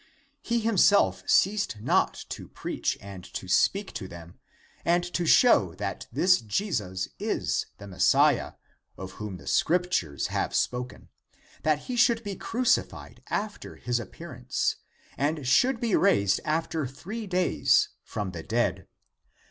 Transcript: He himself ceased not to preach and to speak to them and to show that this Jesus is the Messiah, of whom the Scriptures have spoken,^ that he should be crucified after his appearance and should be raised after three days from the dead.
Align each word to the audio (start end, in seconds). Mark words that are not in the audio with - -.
He 0.41 0.61
himself 0.61 1.21
ceased 1.29 1.79
not 1.79 2.25
to 2.29 2.47
preach 2.47 2.97
and 3.01 3.23
to 3.35 3.47
speak 3.47 3.93
to 3.93 4.07
them 4.07 4.39
and 4.83 5.03
to 5.13 5.27
show 5.27 5.75
that 5.75 6.07
this 6.11 6.41
Jesus 6.41 7.07
is 7.19 7.67
the 7.77 7.85
Messiah, 7.85 8.53
of 8.97 9.11
whom 9.21 9.37
the 9.37 9.45
Scriptures 9.45 10.25
have 10.33 10.55
spoken,^ 10.55 11.09
that 11.61 11.81
he 11.81 11.95
should 11.95 12.23
be 12.23 12.35
crucified 12.35 13.21
after 13.29 13.75
his 13.75 13.99
appearance 13.99 14.77
and 15.19 15.47
should 15.47 15.79
be 15.79 15.95
raised 15.95 16.41
after 16.43 16.87
three 16.87 17.27
days 17.27 17.89
from 18.03 18.31
the 18.31 18.41
dead. 18.41 18.87